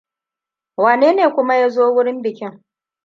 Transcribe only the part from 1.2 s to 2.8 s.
kuma ya zo wurin bikin?